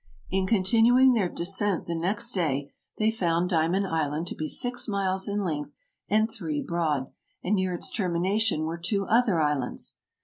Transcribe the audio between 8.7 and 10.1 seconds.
two other islands.